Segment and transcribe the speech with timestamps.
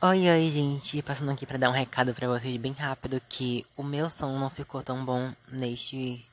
[0.00, 1.02] Oi, oi, gente.
[1.02, 4.48] Passando aqui pra dar um recado pra vocês bem rápido que o meu som não
[4.48, 6.24] ficou tão bom neste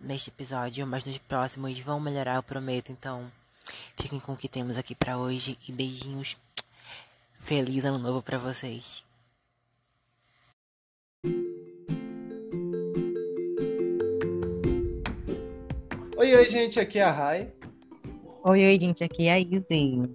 [0.00, 2.90] neste episódio, mas nos próximos vão melhorar, eu prometo.
[2.90, 3.30] Então,
[3.94, 6.34] fiquem com o que temos aqui pra hoje e beijinhos.
[7.34, 9.04] Feliz ano novo pra vocês.
[16.16, 17.52] Oi, oi, gente, aqui é a Rai.
[18.44, 20.10] Oi, oi, gente, aqui é a Izzy.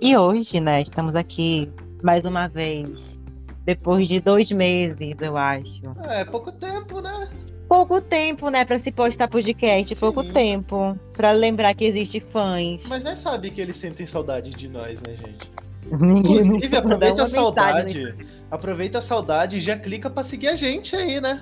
[0.00, 1.72] E hoje, né, estamos aqui
[2.04, 3.18] mais uma vez,
[3.64, 5.82] depois de dois meses, eu acho.
[6.06, 7.30] É, pouco tempo, né?
[7.66, 10.00] Pouco tempo, né, pra se postar podcast, Sim.
[10.00, 10.98] pouco tempo.
[11.14, 12.86] Pra lembrar que existe fãs.
[12.88, 15.50] Mas nós sabe que eles sentem saudade de nós, né, gente?
[15.90, 18.02] Inclusive, aproveita a uma mensagem, saudade.
[18.02, 18.14] né?
[18.50, 21.40] Aproveita a saudade e já clica pra seguir a gente aí, né?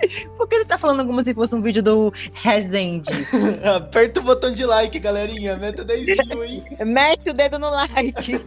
[0.36, 3.10] Por que ele tá falando como se fosse um vídeo do Resende?
[3.64, 5.56] Aperta o botão de like, galerinha.
[5.56, 6.64] Meta 10 mil, hein?
[6.84, 8.40] Mete o dedo no like.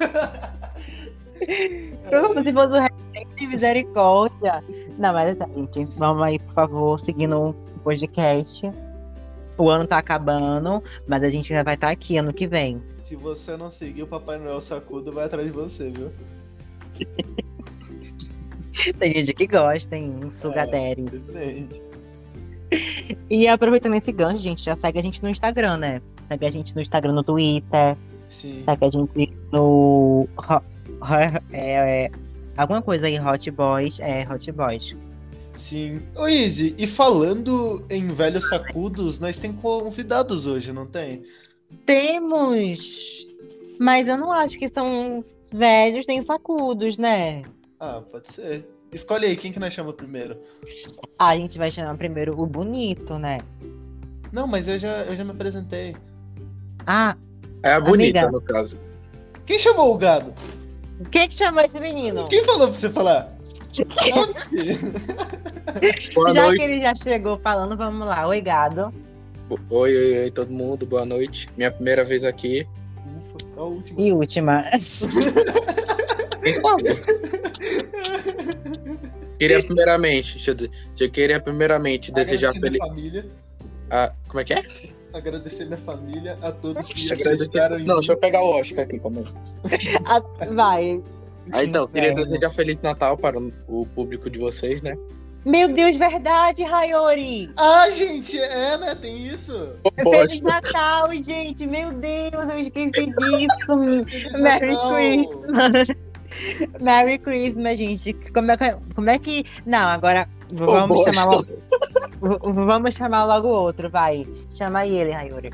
[2.10, 4.64] como se fosse o Resende de misericórdia.
[4.98, 8.72] Não, mas é gente, vamos aí, por favor, seguindo o podcast.
[9.58, 12.82] O ano tá acabando, mas a gente já vai estar aqui ano que vem.
[13.04, 16.12] Se você não seguir, o Papai Noel Sacudo vai atrás de você, viu?
[19.00, 20.16] Tem gente que gosta, hein?
[20.24, 21.04] Um sugadere.
[21.04, 21.82] Depende.
[23.30, 26.02] E aproveitando esse gancho, gente, já segue a gente no Instagram, né?
[26.28, 28.64] Segue a gente no Instagram, no Twitter, Sim.
[28.66, 30.28] segue a gente no.
[31.52, 32.12] É, é,
[32.56, 34.96] alguma coisa aí, Hot Boys, é Hot Boys.
[35.56, 36.02] Sim.
[36.16, 41.24] Ô, Izzy, e falando em velhos sacudos, nós tem convidados hoje, não tem?
[41.86, 42.80] Temos!
[43.80, 47.44] Mas eu não acho que são velhos nem sacudos, né?
[47.84, 48.64] Ah, pode ser.
[48.92, 50.38] Escolhe aí, quem que nós chama primeiro?
[51.18, 53.40] Ah, a gente vai chamar primeiro o bonito, né?
[54.32, 55.96] Não, mas eu já, eu já me apresentei.
[56.86, 57.16] Ah,
[57.64, 58.32] É a bonita, Amiga.
[58.32, 58.80] no caso.
[59.48, 60.32] Quem chamou o gado?
[61.12, 62.26] quem que chamou esse menino?
[62.28, 63.32] Quem falou pra você falar?
[66.14, 66.60] Boa já noite.
[66.60, 68.28] que ele já chegou falando, vamos lá.
[68.28, 68.94] Oi, gado.
[69.50, 70.86] Oi, oi, oi, todo mundo.
[70.86, 71.50] Boa noite.
[71.58, 72.68] Minha primeira vez aqui.
[72.98, 74.00] Ufa, a última.
[74.02, 74.64] E última.
[76.44, 76.84] Quem sabe?
[79.42, 82.88] queria primeiramente, deixa eu, dizer, eu queria primeiramente desejar Agradecer minha feliz.
[83.12, 83.26] família.
[83.90, 84.64] Ah, como é que é?
[85.14, 87.24] Agradecer minha família, a todos que Agradecer.
[87.60, 89.98] acreditaram em Não, deixa eu pegar o Oscar aqui, calma aí.
[90.06, 91.02] Ah, Vai.
[91.52, 92.24] Ah, então, queria Inferno.
[92.24, 93.38] desejar Feliz Natal para
[93.68, 94.96] o- público de vocês, né?
[95.44, 97.50] Meu Deus, verdade, Rayori!
[97.58, 98.94] Ah, gente, é, né?
[98.94, 99.74] Tem isso.
[99.96, 101.66] Feliz Natal, gente!
[101.66, 104.40] Meu Deus, eu esqueci disso!
[104.40, 104.68] Merry.
[104.68, 105.88] Christmas!
[106.80, 108.14] Merry Christmas, gente!
[108.34, 108.94] Como é que.
[108.96, 109.44] Como é que...
[109.66, 111.14] Não, agora vamos bosta.
[111.14, 112.54] chamar logo.
[112.54, 114.28] Vamos chamar logo outro, vai.
[114.58, 115.52] Chama aí ele, Rayori.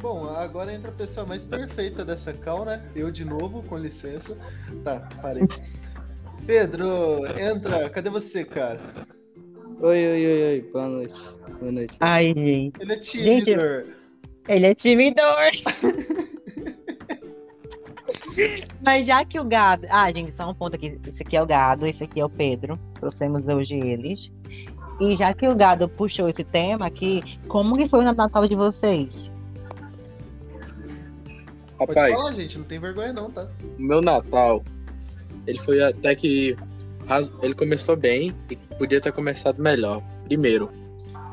[0.00, 2.82] Bom, agora entra a pessoa mais perfeita dessa cal, né?
[2.94, 4.38] Eu de novo, com licença.
[4.82, 5.44] Tá, parei.
[6.46, 7.88] Pedro, entra.
[7.88, 8.78] Cadê você, cara?
[9.80, 10.70] Oi, oi, oi, oi.
[10.72, 11.20] Boa noite.
[11.58, 11.96] Boa noite.
[12.00, 12.80] Ai, gente.
[12.80, 13.94] Ele é tímido.
[14.46, 15.50] Ele é timidor.
[18.82, 19.86] Mas já que o gado.
[19.90, 20.98] Ah, gente, só um ponto aqui.
[21.06, 22.78] Esse aqui é o gado, esse aqui é o Pedro.
[22.98, 24.30] Trouxemos hoje eles.
[25.00, 28.54] E já que o gado puxou esse tema aqui, como que foi o Natal de
[28.54, 29.30] vocês?
[31.76, 32.58] Pode Rapaz, falar, gente.
[32.58, 33.48] Não tem vergonha, não, tá?
[33.78, 34.64] o meu Natal,
[35.46, 36.56] ele foi até que.
[37.42, 40.02] Ele começou bem e podia ter começado melhor.
[40.24, 40.70] Primeiro,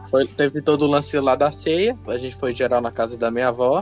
[0.09, 3.31] foi, teve todo o lance lá da ceia, a gente foi geral na casa da
[3.31, 3.81] minha avó.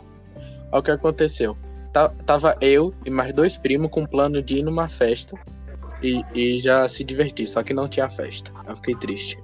[0.71, 1.57] Olha o que aconteceu.
[1.93, 5.35] Ta- Tava eu e mais dois primos com plano de ir numa festa
[6.03, 8.51] e, e já se divertir, só que não tinha festa.
[8.67, 9.39] Eu fiquei triste.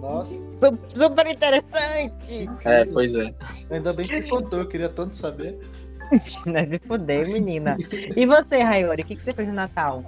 [0.00, 2.48] Nossa, Su- Super interessante!
[2.64, 3.32] É, pois é.
[3.70, 4.60] ainda bem que contou.
[4.60, 5.58] Eu queria tanto saber.
[6.44, 7.76] Não se fuder, menina.
[8.16, 10.04] E você, Rayori, o que, que você fez no Natal?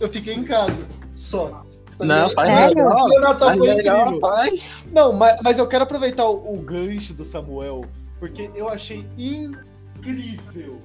[0.00, 1.64] Eu fiquei em casa, só.
[1.96, 2.84] Tá Não, faz Sério?
[3.20, 4.20] Natal Faz foi incrível.
[4.20, 4.74] faz.
[4.92, 7.82] Não, mas, mas eu quero aproveitar o, o gancho do Samuel,
[8.18, 10.80] porque eu achei incrível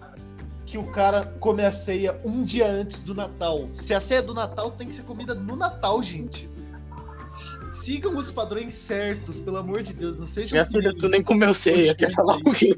[0.65, 3.67] que o cara come a ceia um dia antes do Natal.
[3.73, 6.49] Se a ceia é do Natal, tem que ser comida no Natal, gente.
[7.81, 10.19] Sigam os padrões certos, pelo amor de Deus.
[10.19, 12.75] Não sejam Minha que filha, nem- tu nem comeu ceia, quer falar o quê?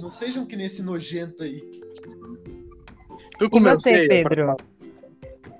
[0.00, 1.60] Não sejam que nem esse nojento aí.
[3.38, 4.08] Tu comeu você, ceia?
[4.08, 4.56] Pedro?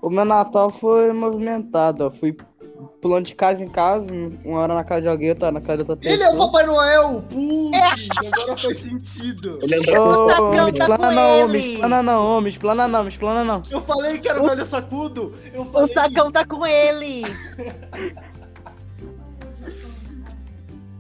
[0.01, 2.11] O meu Natal foi movimentado, ó.
[2.11, 2.37] Fui
[3.01, 4.07] pulando de casa em casa,
[4.45, 6.47] uma hora na casa de alguém, outra na casa de outra Ele é o pessoa.
[6.47, 7.23] Papai Noel!
[7.23, 9.59] Putz, agora faz sentido.
[9.63, 13.45] Ele com Sacão me tá explana não, me explana não, me explana não, me explana
[13.45, 13.63] não.
[13.71, 15.35] Eu falei que era o velho sacudo.
[15.53, 15.95] Eu O falei.
[15.95, 17.23] sacão tá com ele!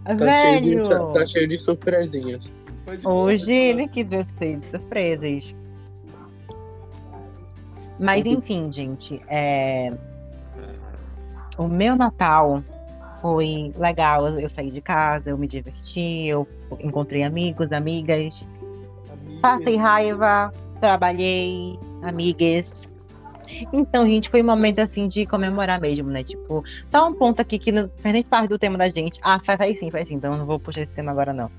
[0.04, 0.81] Tá cheio, Velho!
[0.81, 2.52] de, tá cheio de surpresinhas.
[3.04, 5.54] Hoje ele quis ver vocês de surpresas.
[7.98, 9.92] Mas enfim, gente, é...
[11.59, 12.62] o meu Natal
[13.21, 14.27] foi legal.
[14.29, 16.47] Eu eu saí de casa, eu me diverti, eu
[16.81, 18.47] encontrei amigos, amigas,
[19.11, 19.41] Amigas.
[19.41, 22.67] passei raiva, trabalhei, amigas.
[23.73, 26.23] Então, gente, foi um momento assim de comemorar mesmo, né?
[26.25, 29.21] Tipo, só um ponto aqui que não faz nem parte do tema da gente.
[29.23, 31.51] Ah, faz, faz sim, faz sim, então eu não vou puxar esse tema agora, não.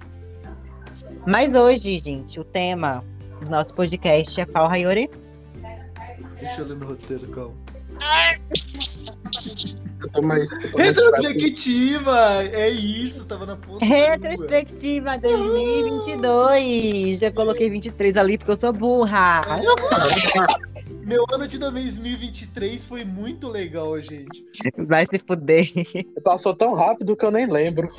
[1.25, 3.03] Mas hoje, gente, o tema
[3.39, 5.09] do nosso podcast é qual, Rayori?
[6.39, 7.53] Deixa eu ler no roteiro, calma.
[8.49, 8.94] Tô
[10.21, 10.51] mais.
[10.75, 12.43] Retrospectiva!
[12.51, 13.79] É isso, tava na língua.
[13.81, 17.19] Retrospectiva 2022.
[17.19, 19.41] Já coloquei 23 ali porque eu sou burra.
[21.05, 24.45] Meu ano de 2023 foi muito legal, gente.
[24.77, 25.65] Vai se fuder.
[26.23, 27.89] Passou tão rápido que eu nem lembro.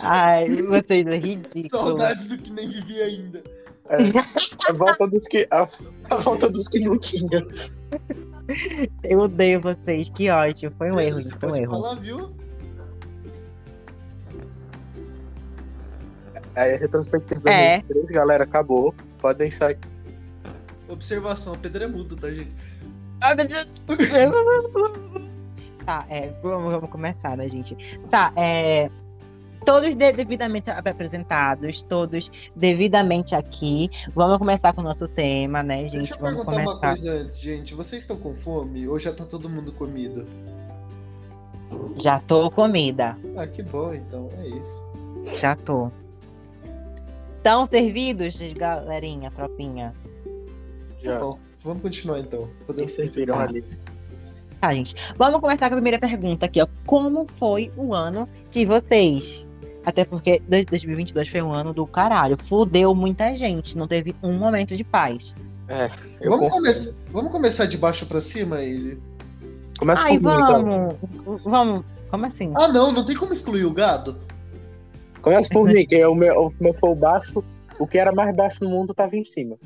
[0.00, 1.68] Ai, vocês é ridículo.
[1.70, 3.42] Saudades do que nem vivi ainda.
[4.68, 5.46] A volta dos que.
[5.50, 5.68] A,
[6.10, 7.46] a volta dos que não tinha.
[9.04, 10.72] Eu odeio vocês, que ótimo.
[10.78, 11.70] Foi um erro, Você gente, foi um pode erro.
[11.72, 12.30] falar, viu?
[16.56, 17.78] Aí a retrospectiva É.
[17.82, 18.94] 2023, galera, acabou.
[19.20, 19.78] Podem sair.
[20.88, 22.52] Observação, o Pedro é mudo, tá, gente?
[23.20, 23.68] Ai, meu Deus.
[25.84, 27.74] Tá, é, vamos, vamos começar, né, gente?
[28.10, 28.90] Tá, é.
[29.64, 33.90] Todos de- devidamente apresentados, todos devidamente aqui.
[34.14, 35.96] Vamos começar com o nosso tema, né, gente?
[35.98, 36.86] Deixa eu Vamos perguntar uma começar.
[37.02, 37.74] coisa antes, gente.
[37.74, 40.26] Vocês estão com fome ou já tá todo mundo comido?
[41.96, 43.16] Já tô comida.
[43.36, 44.28] Ah, que bom, então.
[44.38, 44.86] É isso.
[45.38, 45.90] Já tô.
[47.36, 49.92] Estão servidos, galerinha, tropinha?
[51.00, 51.18] Já.
[51.18, 52.48] Bom, vamos continuar então.
[52.66, 53.62] Podemos serviram ali.
[54.60, 54.94] Tá, gente.
[55.16, 56.66] Vamos começar com a primeira pergunta aqui, ó.
[56.86, 59.46] Como foi o ano de vocês?
[59.88, 62.36] Até porque dois- 2022 foi um ano do caralho.
[62.46, 63.74] Fudeu muita gente.
[63.74, 65.34] Não teve um momento de paz.
[66.20, 68.98] Eu Vamos, começar, vamos começar de baixo pra cima, Izzy?
[69.78, 70.62] Começa Ai, por mim, então.
[71.24, 71.44] vamos.
[71.44, 71.84] Vamos.
[72.10, 72.52] Como assim?
[72.56, 74.18] Ah, não, não tem como excluir o gado?
[75.22, 77.42] Começa por mim, que é o meu, o meu foi o baixo.
[77.78, 79.56] O que era mais baixo no mundo tava em cima.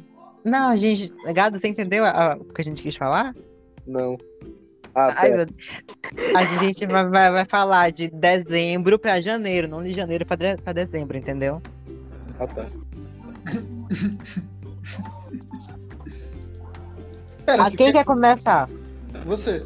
[0.45, 1.13] Não, gente.
[1.35, 3.35] Gado, você entendeu a- a- o que a gente quis falar?
[3.85, 4.17] Não.
[4.95, 5.47] Ah, Ai, pera.
[5.47, 6.37] meu...
[6.37, 10.57] A gente vai, vai, vai falar de dezembro pra janeiro, não de janeiro pra, de-
[10.59, 11.63] pra dezembro, entendeu?
[12.39, 12.67] Ah, tá.
[17.45, 18.69] Pera, A você quem quer- quer começar?
[19.27, 19.65] Você.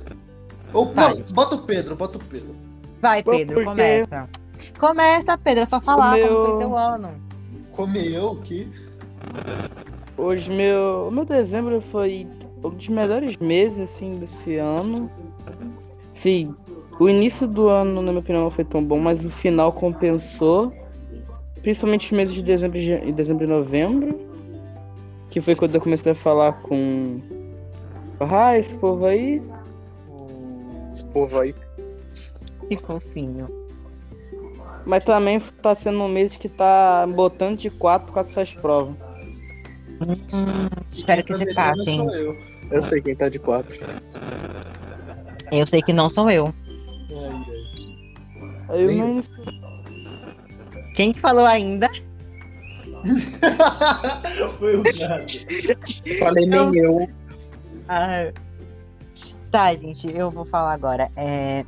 [0.73, 1.14] Ou, Vai.
[1.14, 2.55] não, bota o Pedro, bota o Pedro.
[3.00, 4.28] Vai, Pedro, porque- começa.
[4.78, 7.11] Começa, Pedro, é só falar O como foi teu ano.
[7.73, 8.67] Comeu o quê?
[10.17, 12.26] Hoje meu, o meu dezembro foi
[12.62, 15.11] um dos melhores meses assim desse ano.
[16.12, 16.55] Sim,
[16.99, 20.73] o início do ano, na minha opinião, não foi tão bom, mas o final compensou.
[21.61, 24.19] Principalmente os meses de dezembro e dezembro e novembro.
[25.29, 27.20] Que foi quando eu comecei a falar com.
[28.19, 29.43] Ah, esse povo aí.
[30.88, 31.55] Esse povo aí.
[32.69, 33.47] Que fofinho.
[34.87, 38.94] Mas também tá sendo um mês que tá botando de 4 por causa dessas provas.
[40.01, 41.97] Hum, espero que tá passem.
[41.99, 42.37] sou eu.
[42.71, 43.77] Eu sei quem tá de quatro.
[45.53, 46.53] Eu sei que não sou eu.
[48.69, 49.23] Aí eu não
[50.95, 51.89] Quem que falou ainda?
[51.89, 52.03] ai.
[54.59, 55.27] Foi o gado.
[56.19, 57.09] Falei nem eu.
[57.88, 58.33] Ah,
[59.50, 61.11] Tá, gente, eu vou falar agora.
[61.17, 61.65] É...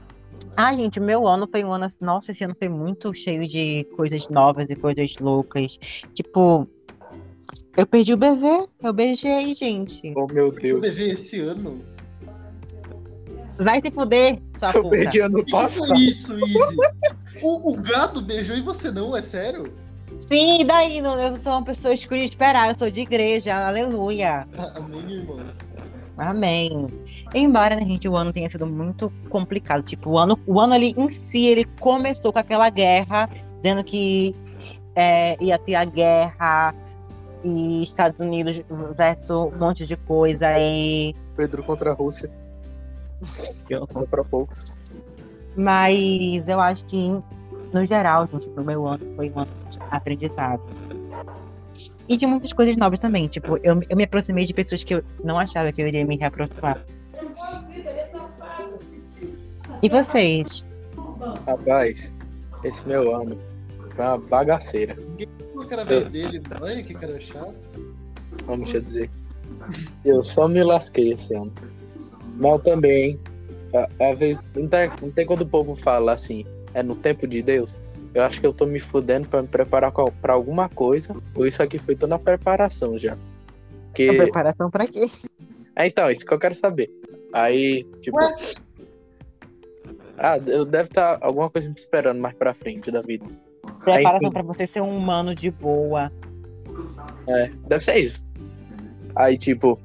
[0.57, 1.85] Ah, gente, o meu ano foi um ano.
[1.85, 5.79] assim- Nossa, esse ano foi muito cheio de coisas novas e coisas loucas.
[6.13, 6.69] Tipo,
[7.77, 8.67] eu perdi o bebê.
[8.83, 10.13] Eu beijei, gente.
[10.17, 10.81] Oh, meu Eu Deus.
[10.81, 11.81] beijei esse ano.
[13.59, 14.97] Vai se fuder, sua Eu puta.
[14.97, 15.95] perdi ano passado.
[15.97, 16.77] isso, Izzy?
[17.43, 19.73] O, o gado beijou e você não, é sério?
[20.29, 21.01] Sim, e daí?
[21.03, 22.71] Não, Eu sou uma pessoa escolhida esperar.
[22.73, 23.55] Eu sou de igreja.
[23.67, 24.47] Aleluia.
[24.57, 25.59] Ah, Amém, irmãos.
[26.19, 26.87] Amém.
[27.35, 29.85] Embora, né, gente, o ano tenha sido muito complicado.
[29.85, 34.35] Tipo, o ano, o ano ali em si, ele começou com aquela guerra, dizendo que
[34.97, 36.75] é, ia ter a guerra
[37.45, 38.61] e Estados Unidos
[38.97, 42.31] versus um monte de coisa e Pedro contra a Rússia.
[43.69, 44.77] Só pra poucos.
[45.57, 47.23] mas eu acho que
[47.73, 50.63] no geral, gente, pro meu ano foi um ano de aprendizado.
[52.09, 53.29] E de muitas coisas novas também.
[53.29, 56.17] Tipo, eu, eu me aproximei de pessoas que eu não achava que eu iria me
[56.17, 56.83] reaproximar.
[59.83, 60.65] E vocês?
[61.47, 62.13] Rapaz,
[62.65, 63.39] esse meu ano
[63.99, 64.97] foi uma bagaceira.
[65.17, 65.29] Que
[65.73, 66.41] era a vez dele?
[66.61, 67.69] Olha que cara chato.
[68.47, 69.11] Vamos te dizer.
[70.05, 71.53] Eu só me lasquei esse ano.
[72.37, 73.19] Mas também,
[73.75, 74.41] a, a vez.
[74.55, 77.77] Não tem, não tem quando o povo fala assim, é no tempo de Deus.
[78.15, 81.17] Eu acho que eu tô me fudendo pra me preparar pra alguma coisa.
[81.35, 83.15] Ou isso aqui foi toda a preparação já.
[83.15, 83.17] A
[83.87, 84.13] Porque.
[84.13, 85.11] preparação pra quê?
[85.75, 86.89] É, então, isso que eu quero saber.
[87.33, 88.17] Aí, tipo.
[88.17, 88.37] Ué?
[90.17, 93.27] Ah, eu deve estar alguma coisa me esperando mais pra frente da vida.
[93.95, 96.13] Preparação pra você ser um humano de boa.
[97.29, 98.27] É, deve ser isso.
[99.15, 99.79] Aí, tipo,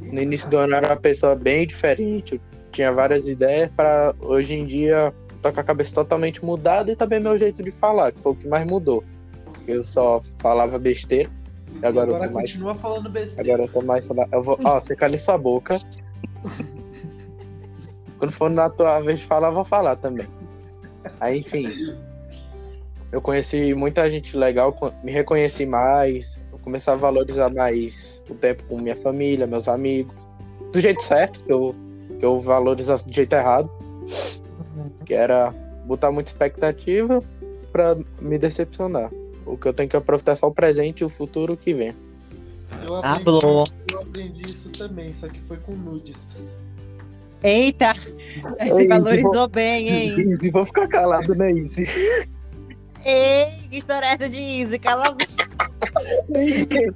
[0.00, 2.34] no início do ano eu era uma pessoa bem diferente.
[2.34, 2.40] Eu
[2.72, 7.20] tinha várias ideias para hoje em dia tô com a cabeça totalmente mudada e também
[7.20, 9.04] meu jeito de falar, que foi o que mais mudou.
[9.66, 11.30] Eu só falava besteira.
[11.82, 12.52] E agora, Agora eu tô mais.
[12.52, 13.54] continua falando besteira.
[13.54, 14.08] Agora eu tô mais.
[14.32, 14.58] Eu vou.
[14.64, 15.78] Ó, você cala sua boca.
[18.18, 20.26] Quando for na tua vez de falar, eu vou falar também.
[21.20, 21.68] Aí, enfim.
[23.10, 26.38] Eu conheci muita gente legal, me reconheci mais.
[26.52, 30.14] Eu comecei a valorizar mais o tempo com minha família, meus amigos.
[30.72, 31.74] Do jeito certo, que eu,
[32.18, 33.70] que eu valorizava do jeito errado.
[35.06, 35.54] Que era
[35.86, 37.22] botar muita expectativa
[37.72, 39.10] pra me decepcionar.
[39.46, 41.94] O que eu tenho que aproveitar é só o presente e o futuro que vem.
[42.82, 43.46] Eu Ah, aprendi,
[43.90, 46.28] eu aprendi isso também, só que foi com nudes.
[47.42, 47.94] Eita!
[48.58, 50.10] Ei, Você Izzy, valorizou bem, hein?
[50.18, 51.86] Easy, vou ficar calado, né, Easy?
[53.04, 54.78] Ei, que história é essa de Izzy?
[54.78, 55.26] Cala a boca.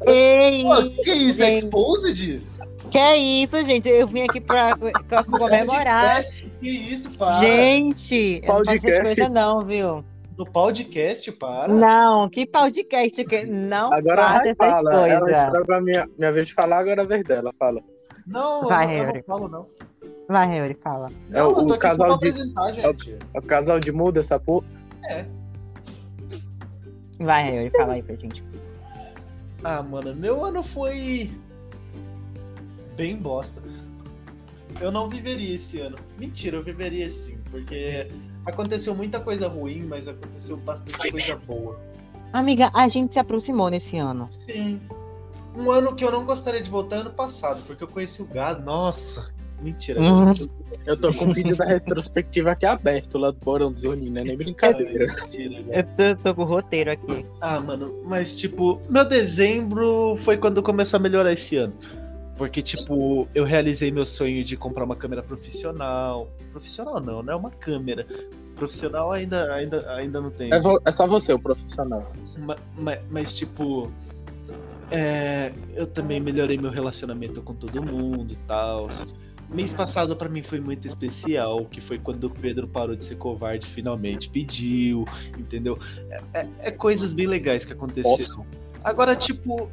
[0.07, 0.63] Ei!
[0.65, 1.39] Pô, que isso?
[1.39, 1.59] Gente.
[1.65, 2.43] Exposed?
[2.91, 3.89] Que é isso, gente?
[3.89, 4.77] Eu vim aqui pra,
[5.09, 6.17] pra comemorar.
[6.17, 6.51] Podcast?
[6.61, 7.41] Que isso, para.
[7.41, 9.03] Gente, eu não faço Podcast.
[9.05, 10.05] coisas não, viu?
[10.37, 11.73] No podcast, para.
[11.73, 15.09] Não, que podcast que não Agora faça essas fala.
[15.09, 15.45] Ela coisas.
[15.45, 17.53] estragou a minha, minha vez de falar, agora é a vez dela.
[17.59, 17.81] Fala.
[18.27, 19.67] Não, Vai, eu, não- eu não falo, não.
[20.29, 21.11] Vai, Yuri, fala.
[21.33, 23.17] É o- eu tô o aqui casal só pra de- apresentar, gente.
[23.35, 24.67] É o casal de muda essa porra.
[27.23, 28.43] Vai, Yuri, fala aí pra gente.
[29.65, 31.31] Ah, mano, meu ano foi
[32.97, 33.63] bem bosta.
[34.81, 35.97] Eu não viveria esse ano.
[36.19, 38.11] Mentira, eu viveria sim, porque
[38.47, 41.79] aconteceu muita coisa ruim, mas aconteceu bastante coisa boa.
[42.33, 44.29] Amiga, a gente se aproximou nesse ano.
[44.29, 44.81] Sim.
[45.55, 48.27] Um ano que eu não gostaria de voltar é ano passado, porque eu conheci o
[48.27, 48.65] gado.
[48.65, 49.33] Nossa,
[49.63, 50.01] mentira.
[50.01, 50.35] Hum.
[50.85, 54.21] Eu tô com o vídeo da retrospectiva aqui aberto lá do Porão do Zoninho, não
[54.21, 55.07] é nem brincadeira.
[55.15, 56.17] Mentira, Eu velho.
[56.17, 57.25] tô, tô com o roteiro aqui.
[57.41, 61.73] Ah, mano, mas tipo, meu dezembro foi quando começou a melhorar esse ano.
[62.37, 66.29] Porque, tipo, eu realizei meu sonho de comprar uma câmera profissional.
[66.51, 67.35] Profissional não, né?
[67.35, 68.05] Uma câmera.
[68.57, 70.51] Profissional ainda, ainda, ainda não tem.
[70.53, 72.11] É, é só você, o profissional.
[72.39, 73.93] Ma- ma- Mas, tipo,
[74.91, 78.89] é, eu também melhorei meu relacionamento com todo mundo e tal.
[79.53, 83.17] Mês passado pra mim foi muito especial, que foi quando o Pedro parou de ser
[83.17, 85.05] covarde, finalmente pediu,
[85.39, 85.79] entendeu?
[86.11, 88.47] É, é- é coisas bem legais que aconteceram.
[88.83, 89.71] Agora, tipo,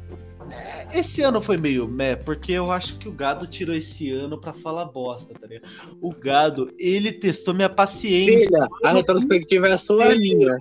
[0.92, 4.52] esse ano foi meio meh, porque eu acho que o gado tirou esse ano pra
[4.52, 5.68] falar bosta, tá ligado?
[6.00, 10.56] O gado, ele testou minha paciência Filha, a retrospectiva é a sua linha.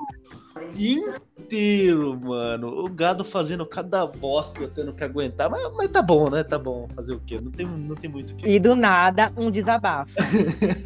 [0.75, 2.68] Inteiro, mano.
[2.86, 5.50] O gado fazendo cada bosta, eu tendo que aguentar.
[5.50, 6.44] Mas, mas tá bom, né?
[6.44, 6.88] Tá bom.
[6.96, 7.39] Fazer o quê?
[7.42, 8.48] Não tem, não tem muito o que.
[8.48, 10.13] E do nada, um desabafo.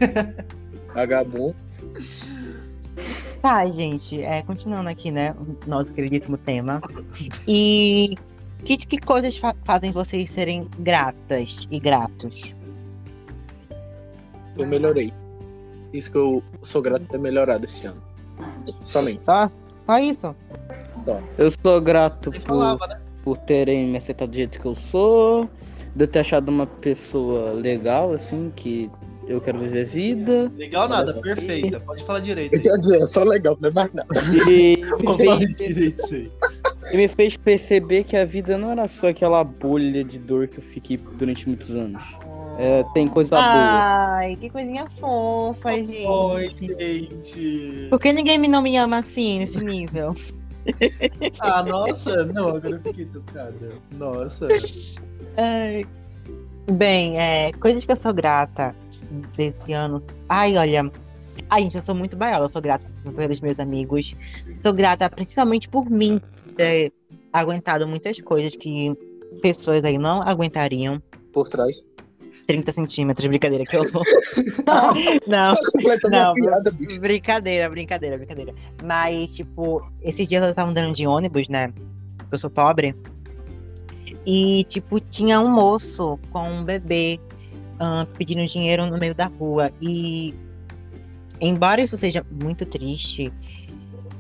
[0.93, 1.55] Vagabundo.
[3.41, 5.35] Tá, gente, é, continuando aqui, né?
[5.37, 6.81] O nosso queridíssimo tema.
[7.47, 8.15] E
[8.63, 12.55] que, que coisas fa- fazem vocês serem gratas e gratos?
[14.57, 15.11] Eu melhorei.
[15.91, 18.01] Isso que eu sou grato por ter melhorado esse ano.
[18.85, 19.23] Somente.
[19.23, 19.47] Só,
[19.85, 20.35] só isso?
[21.37, 22.97] Eu sou grato por, falava, né?
[23.23, 25.49] por terem me aceitado do jeito que eu sou,
[25.95, 28.89] de eu ter achado uma pessoa legal, assim, que
[29.27, 30.51] eu quero viver vida.
[30.55, 31.79] Legal nada, perfeita.
[31.79, 32.53] Pode falar direito.
[32.53, 34.07] Eu ia dizer, é só legal, não é mais nada.
[34.49, 36.31] E me fez, direito isso aí.
[36.91, 40.59] e me fez perceber que a vida não era só aquela bolha de dor que
[40.59, 42.03] eu fiquei durante muitos anos.
[42.57, 43.43] É, tem coisa boa.
[43.45, 46.05] Ai, que coisinha fofa, gente.
[46.05, 47.87] Oi, gente.
[47.89, 50.13] Por que ninguém me- não me ama assim, nesse nível?
[51.41, 52.23] Ah, nossa.
[52.25, 53.73] Não, agora eu fiquei tocada.
[53.97, 54.47] Nossa.
[55.35, 55.85] Ai.
[56.71, 58.73] Bem, é, coisas que eu sou grata
[59.35, 60.01] desse ano.
[60.29, 60.89] Ai, olha.
[61.49, 62.45] Ai, gente, eu sou muito baiola.
[62.45, 64.15] Eu sou grata pelos meus amigos.
[64.61, 66.21] Sou grata principalmente por mim
[66.55, 66.93] ter
[67.33, 68.95] aguentado muitas coisas que
[69.41, 71.01] pessoas aí não aguentariam.
[71.33, 71.85] Por trás.
[72.47, 74.01] 30 centímetros, brincadeira que eu sou.
[75.27, 75.55] não,
[76.09, 76.33] Não,
[76.71, 76.99] bicho.
[76.99, 78.53] brincadeira, brincadeira, brincadeira.
[78.83, 81.71] Mas, tipo, esses dias eu tava andando de ônibus, né?
[82.31, 82.95] Eu sou pobre.
[84.25, 87.19] E, tipo, tinha um moço com um bebê
[87.79, 89.71] ah, pedindo dinheiro no meio da rua.
[89.81, 90.33] E,
[91.39, 93.31] embora isso seja muito triste,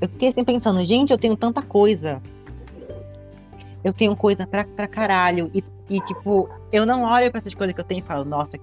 [0.01, 2.21] eu fiquei assim pensando, gente, eu tenho tanta coisa.
[3.83, 5.51] Eu tenho coisa pra, pra caralho.
[5.53, 5.63] E,
[5.95, 8.57] e, tipo, eu não olho pra essas coisas que eu tenho e falo, nossa,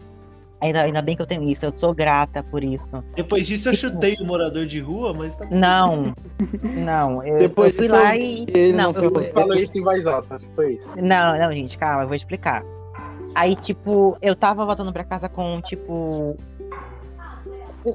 [0.60, 3.02] Ainda, ainda bem que eu tenho isso, eu sou grata por isso.
[3.16, 6.12] Depois disso eu chutei o morador de rua, mas tá Não,
[6.84, 8.44] não, eu, Depois eu fui lá e.
[8.46, 10.90] ele Não, não foi eu- Você falou isso em voz alta, foi isso.
[10.96, 12.62] Não, não, gente, calma, eu vou explicar.
[13.34, 16.36] Aí, tipo, eu tava voltando pra casa com, tipo,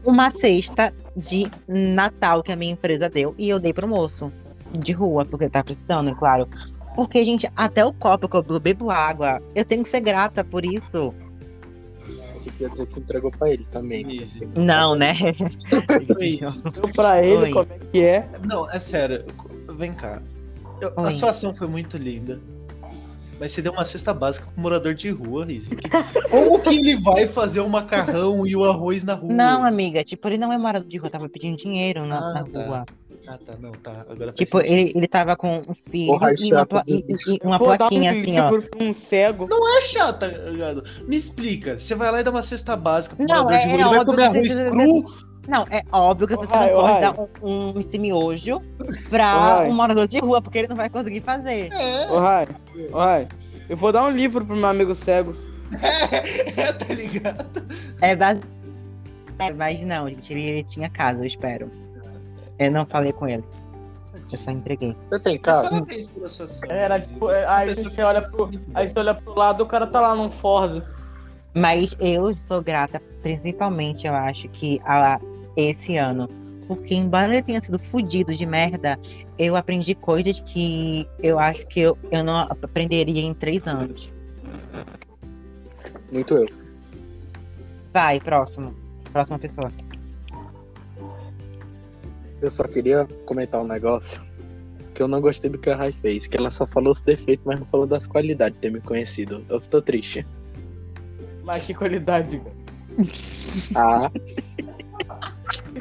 [0.04, 4.32] uma cesta de Natal que a minha empresa deu e eu dei pro moço
[4.72, 6.48] de rua, porque ele tá precisando, é claro.
[6.96, 10.64] Porque, gente, até o copo que eu bebo água, eu tenho que ser grata por
[10.66, 11.14] isso.
[12.36, 14.20] Você quer dizer que entregou pra ele também.
[14.20, 14.48] Easy.
[14.56, 15.14] Não, né?
[15.70, 17.52] Deu pra ele Oi.
[17.52, 18.30] como é que é.
[18.46, 19.25] Não, é sério.
[19.78, 20.22] Vem cá.
[20.82, 22.40] Eu- a sua ação foi muito linda.
[23.40, 25.72] Mas você deu uma cesta básica pro morador de rua, Izzy.
[26.32, 29.34] Como que ele vai fazer o macarrão e o arroz na rua?
[29.34, 32.44] Não, amiga, tipo, ele não é morador de rua, tava pedindo dinheiro na, Ah, na
[32.46, 32.66] tá.
[32.66, 32.86] rua.
[33.28, 34.06] Ah, tá, não, tá.
[34.10, 34.74] Agora Tipo, sentido.
[34.80, 38.12] ele, ele tava com um filho Porra, e uma, chato pla- e- e uma plaquinha
[38.14, 38.48] um assim, ó.
[38.50, 39.48] pra um cego.
[39.50, 40.84] Não é chata, gado.
[41.08, 41.78] Me explica.
[41.80, 43.78] Você vai lá e dá uma cesta básica pro Não, morador de é- rua.
[43.82, 45.04] é ele vai comer arroz você- cru.
[45.48, 47.02] Não, é óbvio que você Vai, não pode vai.
[47.02, 47.28] dar um,
[47.76, 48.62] um esse miojo
[49.12, 51.72] pra um morador de rua, porque ele não vai conseguir fazer.
[51.72, 52.48] É, Ô, Rai,
[52.92, 53.28] ô, Rai,
[53.70, 55.36] eu vou dar um livro pro meu amigo cego.
[56.58, 57.46] é, tá ligado?
[58.02, 58.42] É base...
[59.40, 61.70] é, mas não, gente, ele, ele tinha casa, eu espero.
[62.60, 63.44] Eu não falei com ele.
[64.32, 64.96] Eu só entreguei.
[65.10, 65.70] Você tem cara?
[65.70, 66.72] parabéns pela sua ação.
[66.72, 70.02] Era tipo, é aí você olha pro- Aí você olha pro lado, o cara tá
[70.02, 70.86] lá num Forza.
[71.54, 75.20] Mas eu sou grata, principalmente, eu acho, que a,
[75.56, 76.28] esse ano.
[76.68, 79.00] Porque, embora ele tenha sido fudido de merda,
[79.38, 84.12] eu aprendi coisas que eu acho que eu, eu não aprenderia em três anos.
[86.12, 86.48] Muito eu.
[87.94, 88.74] Vai, próximo.
[89.14, 89.72] Próxima pessoa.
[92.42, 94.22] Eu só queria comentar um negócio
[94.94, 97.46] que eu não gostei do que a Rai fez, que ela só falou os defeitos,
[97.46, 99.46] mas não falou das qualidades de ter me conhecido.
[99.50, 100.25] Eu tô triste.
[101.44, 102.56] Mas que qualidade, cara.
[103.75, 104.12] Ah,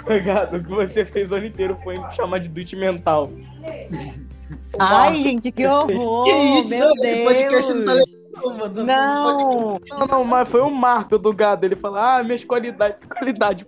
[0.02, 0.56] Obrigado.
[0.56, 3.30] O que você fez o ano inteiro foi me chamar de doente mental.
[4.78, 6.25] Ai, gente, que horror!
[6.25, 6.68] Que isso?
[6.70, 7.04] Meu Não, Deus!
[7.04, 7.94] esse podcast não tá
[8.42, 9.80] Não, mano, Não!
[9.88, 11.64] Não, não, mas foi o marco do gado.
[11.64, 13.66] Ele falou, ah, minhas qualidades, qualidade.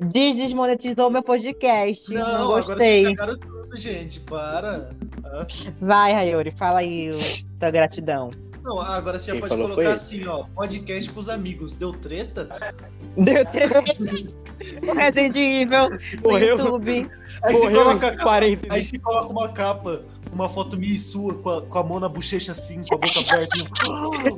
[0.00, 2.12] Des- Desmonetizou meu podcast.
[2.12, 3.04] Não, Não, agora vocês gostei.
[3.14, 4.20] cagaram tudo, gente.
[4.20, 4.90] Para.
[5.24, 5.46] Ah.
[5.80, 8.30] Vai, Rayori, fala aí o- tua gratidão.
[8.62, 10.44] Não, agora você já Quem pode falou colocar assim, ó.
[10.54, 11.74] Podcast pros amigos.
[11.74, 12.48] Deu treta?
[13.16, 13.44] Deu
[14.94, 15.90] Resident Evil
[16.22, 16.58] no Morreu.
[16.58, 17.10] YouTube.
[17.42, 18.22] Aí você Morreu coloca a em capa.
[18.22, 18.74] 40.
[18.74, 20.02] Aí você coloca uma capa,
[20.32, 22.98] uma foto minha e sua, com a, com a mão na bochecha assim, com a
[22.98, 23.56] boca aberta.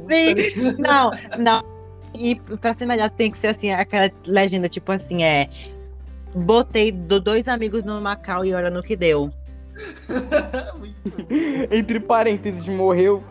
[0.08, 0.76] Sim.
[0.78, 1.75] Não, não.
[2.18, 5.48] E pra ser melhor tem que ser assim, aquela legenda, tipo assim, é.
[6.34, 9.30] Botei do- dois amigos no Macau e olha no que deu.
[11.70, 13.22] Entre parênteses, morreu.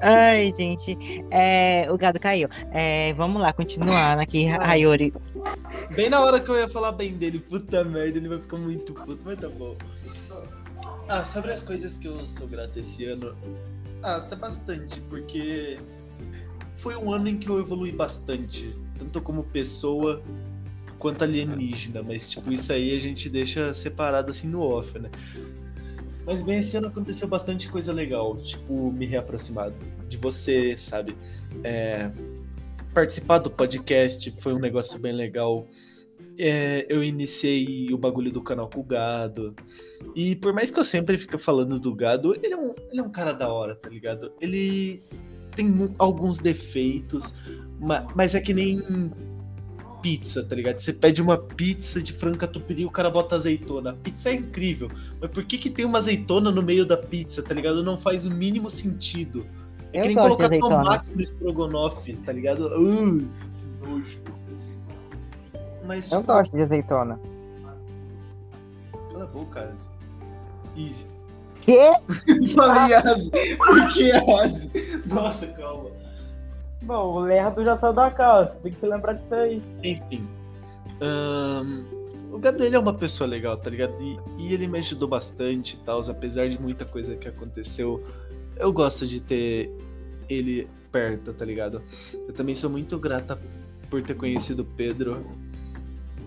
[0.00, 0.96] Ai, gente.
[1.30, 2.48] É, o gado caiu.
[2.72, 5.12] É, vamos lá, continuando aqui, Rayori.
[5.94, 8.92] Bem na hora que eu ia falar bem dele, puta merda, ele vai ficar muito
[8.92, 9.76] puto, mas tá bom.
[11.08, 13.34] Ah, sobre as coisas que eu sou grato esse ano.
[14.02, 15.78] Ah, tá bastante, porque
[16.76, 20.22] foi um ano em que eu evolui bastante, tanto como pessoa
[20.98, 25.10] quanto alienígena, mas tipo, isso aí a gente deixa separado assim no off, né?
[26.24, 29.72] Mas bem, esse ano aconteceu bastante coisa legal, tipo, me reaproximar
[30.08, 31.16] de você, sabe?
[31.64, 32.10] É,
[32.94, 35.66] participar do podcast foi um negócio bem legal.
[36.38, 39.54] É, eu iniciei o bagulho do canal com o Gado.
[40.14, 43.02] E por mais que eu sempre fique falando do Gado, ele é um, ele é
[43.02, 44.32] um cara da hora, tá ligado?
[44.40, 45.02] Ele
[45.54, 47.40] tem alguns defeitos,
[47.80, 48.80] ma- mas é que nem
[50.02, 50.80] pizza, tá ligado?
[50.80, 53.90] Você pede uma pizza de frango catupiry e o cara bota azeitona.
[53.90, 57.42] A pizza é incrível, mas por que que tem uma azeitona no meio da pizza,
[57.42, 57.84] tá ligado?
[57.84, 59.46] Não faz o mínimo sentido.
[59.92, 62.66] É Eu que nem colocar tomate no estrogonofe, tá ligado?
[62.66, 64.18] Uh, que nojo.
[65.86, 67.20] Mas, Eu gosto de azeitona.
[69.10, 69.74] Cala a boca.
[70.76, 71.11] Easy.
[71.62, 71.92] Quê?
[72.54, 73.30] Falei Asi.
[73.56, 74.70] Por que Asi?
[75.06, 75.90] Nossa, calma.
[76.82, 78.50] Bom, o Lerdo já saiu da casa.
[78.62, 79.62] Tem que se lembrar disso aí.
[79.82, 80.28] Enfim.
[81.00, 81.84] ahn,
[82.32, 83.94] o Gabriel é uma pessoa legal, tá ligado?
[84.02, 88.04] E, e ele me ajudou bastante e tal, apesar de muita coisa que aconteceu.
[88.56, 89.70] Eu gosto de ter
[90.28, 91.80] ele perto, tá ligado?
[92.12, 93.38] Eu também sou muito grata
[93.88, 95.24] por ter conhecido o Pedro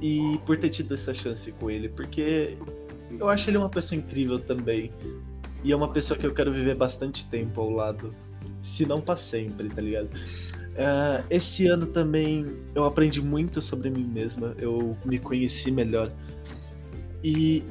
[0.02, 2.58] e por ter tido essa chance com ele, porque
[3.12, 4.92] eu acho ele uma pessoa incrível também.
[5.64, 8.14] E é uma pessoa que eu quero viver bastante tempo ao lado,
[8.62, 10.10] se não pra sempre, tá ligado?
[10.78, 16.12] Ah, esse ano também eu aprendi muito sobre mim mesma, eu me conheci melhor
[17.24, 17.64] e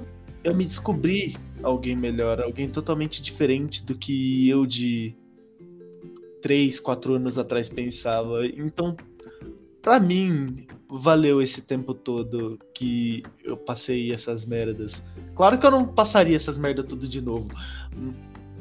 [0.42, 5.14] eu me descobri alguém melhor, alguém totalmente diferente do que eu de
[6.42, 8.47] três, quatro anos atrás pensava.
[8.47, 8.97] Então,
[9.81, 15.03] pra mim, valeu esse tempo todo que eu passei essas merdas.
[15.35, 17.49] Claro que eu não passaria essas merdas tudo de novo,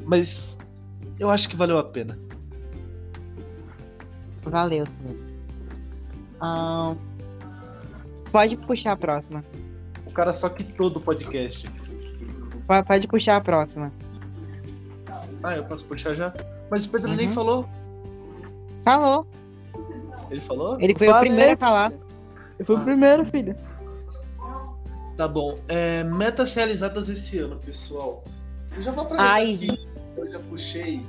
[0.04, 0.58] mas
[1.18, 2.18] eu acho que valeu a pena.
[4.44, 4.86] Valeu.
[6.40, 6.96] Ahn,
[8.30, 9.44] pode puxar a próxima.
[10.06, 11.68] O cara só quitou do podcast.
[12.66, 13.92] Po- Pode puxar a próxima.
[15.42, 16.32] Ah, eu posso puxar já?
[16.70, 17.34] Mas o Pedro nem Uhum.
[17.34, 17.68] falou.
[18.84, 19.26] Falou.
[20.30, 20.80] Ele falou?
[20.80, 21.92] Ele foi Eu o primeiro a falar.
[22.64, 23.54] Eu fui o primeiro, filho.
[25.18, 25.58] Tá bom.
[25.68, 28.24] É, metas realizadas esse ano, pessoal.
[28.74, 31.06] Eu já vou aproveitar Ai, que eu já puxei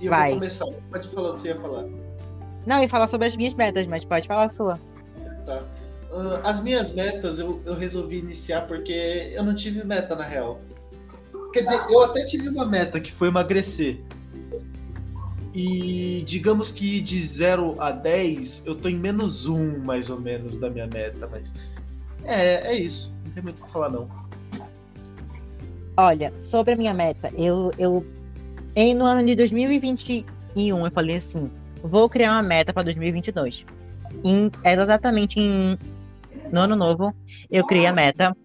[0.00, 0.30] e eu Vai.
[0.30, 0.66] vou começar.
[0.90, 1.84] Pode falar o que você ia falar.
[2.66, 4.80] Não, eu ia falar sobre as minhas metas, mas pode falar a sua.
[5.44, 5.62] Tá.
[6.10, 10.60] Ah, as minhas metas eu, eu resolvi iniciar porque eu não tive meta na real.
[11.52, 14.00] Quer dizer, eu até tive uma meta que foi emagrecer.
[15.54, 20.58] E digamos que de 0 a 10, eu tô em menos um, mais ou menos,
[20.58, 21.54] da minha meta, mas.
[22.24, 23.14] É, é isso.
[23.24, 24.08] Não tem muito o que falar, não.
[25.96, 28.04] Olha, sobre a minha meta, eu, eu
[28.74, 31.48] em, no ano de 2021 eu falei assim,
[31.80, 33.64] vou criar uma meta para 2022.
[34.24, 35.78] Em, exatamente em,
[36.50, 37.14] no ano novo,
[37.48, 38.36] eu criei a meta.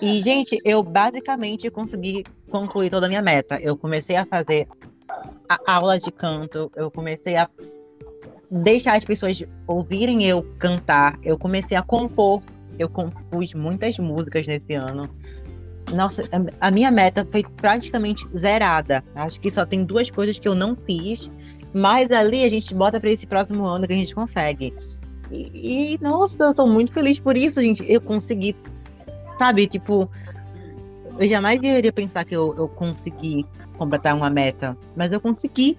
[0.00, 3.60] E, gente, eu basicamente consegui concluir toda a minha meta.
[3.60, 4.66] Eu comecei a fazer
[5.48, 7.48] a aula de canto, eu comecei a
[8.50, 12.42] deixar as pessoas ouvirem eu cantar, eu comecei a compor,
[12.78, 15.08] eu compus muitas músicas nesse ano.
[15.92, 16.22] Nossa,
[16.60, 19.02] a minha meta foi praticamente zerada.
[19.14, 21.30] Acho que só tem duas coisas que eu não fiz,
[21.72, 24.74] mas ali a gente bota para esse próximo ano que a gente consegue.
[25.30, 27.84] E, e, nossa, eu tô muito feliz por isso, gente.
[27.90, 28.54] Eu consegui,
[29.38, 30.10] sabe, tipo,
[31.18, 33.44] eu jamais iria pensar que eu, eu consegui
[33.76, 35.78] completar uma meta, mas eu consegui.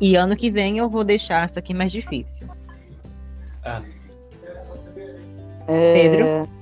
[0.00, 2.46] E ano que vem eu vou deixar isso aqui mais difícil.
[3.64, 3.82] Ah,
[5.66, 6.54] É, Pedro?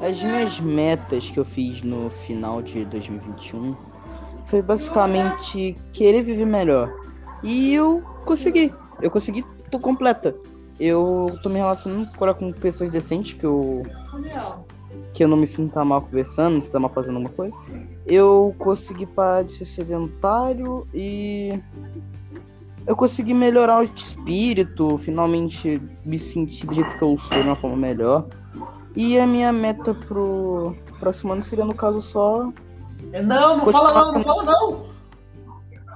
[0.00, 3.74] As minhas metas que eu fiz no final de 2021
[4.46, 6.90] foi basicamente querer viver melhor.
[7.42, 8.72] E eu consegui.
[9.00, 10.34] Eu consegui, tô completa.
[10.78, 13.82] Eu tô me relacionando agora com pessoas decentes que eu.
[15.12, 17.56] Que eu não me sinta mal conversando, não sinta mal fazendo alguma coisa.
[18.06, 21.60] Eu consegui parar de ser sedentário e.
[22.86, 27.56] Eu consegui melhorar o espírito, finalmente me sentir do jeito que eu sou de uma
[27.56, 28.26] forma melhor.
[28.94, 32.52] E a minha meta pro próximo ano seria, no caso, só.
[33.12, 34.94] É, não, não fala não, não fala não!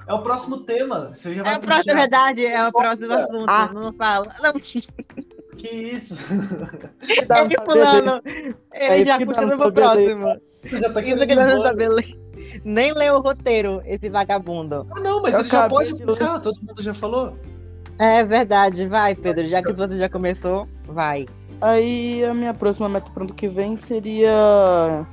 [0.09, 1.11] É o próximo tema.
[1.13, 3.45] Você já vai É a próxima, verdade, é o próximo assunto.
[3.47, 3.71] Ah.
[3.73, 4.35] Não fala.
[4.43, 4.53] Não,
[5.59, 6.15] Que isso?
[7.03, 8.23] ele pulando.
[8.25, 10.41] Ele É já que dá puxando pro próximo.
[10.65, 12.19] Já tá Isso que não sabemos ler.
[12.65, 14.87] Nem leu o roteiro, esse vagabundo.
[14.97, 17.37] Ah, não, mas Eu ele já pode de puxar, todo mundo já falou.
[17.99, 19.47] É verdade, vai, Pedro.
[19.49, 21.27] Já que você já começou, vai.
[21.61, 25.05] Aí a minha próxima meta pro ano que vem seria.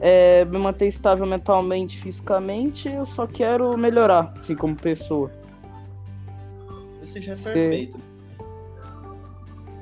[0.00, 2.88] é, me manter estável mentalmente, fisicamente.
[2.88, 5.30] Eu só quero melhorar, assim, como pessoa.
[7.02, 8.11] Você já é perfeito.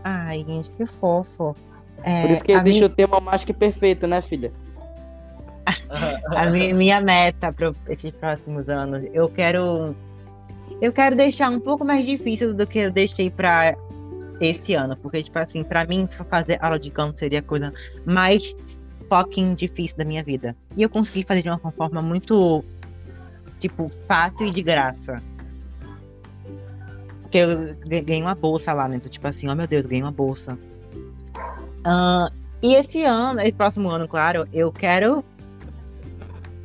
[0.04, 1.54] Ai, gente, que fofo.
[2.02, 4.52] É, Por isso que existe minha- o tema mágica perfeita, né, filha?
[6.36, 9.94] a mi- minha meta para esses próximos anos, eu quero
[10.80, 13.76] eu quero deixar um pouco mais difícil do que eu deixei para
[14.40, 17.72] esse ano, porque tipo assim, para mim fazer aula de canto seria a coisa
[18.06, 18.54] mais
[19.08, 20.56] fucking difícil da minha vida.
[20.76, 22.64] E eu consegui fazer de uma forma muito
[23.58, 25.22] tipo fácil e de graça.
[27.30, 28.96] Porque eu ga- ganhei uma bolsa lá, né?
[28.96, 30.58] Então, tipo assim, oh meu Deus, ganhei uma bolsa.
[31.86, 32.28] Ah,
[32.60, 35.24] e esse ano, esse próximo ano, claro, eu quero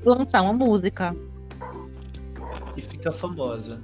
[0.04, 1.15] lançar uma música.
[2.75, 3.80] E fica famosa.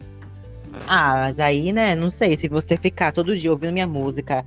[0.87, 4.43] Ah, mas aí, né, não sei, se você ficar todo dia ouvindo minha música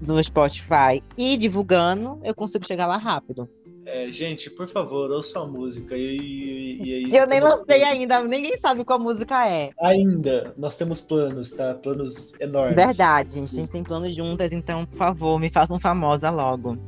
[0.00, 3.48] no Spotify e divulgando, eu consigo chegar lá rápido.
[3.86, 5.96] É, gente, por favor, ouça a música.
[5.96, 7.84] E, e, e aí eu nem lancei planos.
[7.84, 9.70] ainda, ninguém sabe qual música é.
[9.80, 11.74] Ainda, nós temos planos, tá?
[11.74, 12.76] Planos enormes.
[12.76, 16.78] Verdade, a gente tem planos juntas, então, por favor, me façam famosa logo.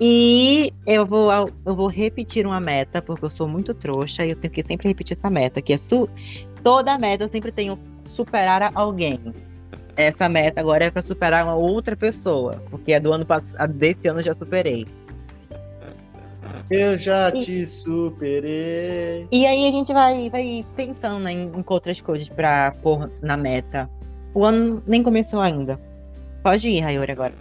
[0.00, 1.30] E eu vou,
[1.64, 4.88] eu vou repetir uma meta, porque eu sou muito trouxa e eu tenho que sempre
[4.88, 6.08] repetir essa meta, que é su
[6.64, 9.20] toda meta eu sempre tenho superar alguém.
[9.96, 14.08] Essa meta agora é para superar uma outra pessoa, porque a do ano passado, desse
[14.08, 14.84] ano eu já superei.
[16.70, 19.26] Eu já te superei.
[19.30, 23.36] E aí a gente vai, vai pensando né, em, em outras coisas pra pôr na
[23.36, 23.88] meta.
[24.34, 25.78] O ano nem começou ainda.
[26.42, 27.34] Pode ir, Rayori, agora.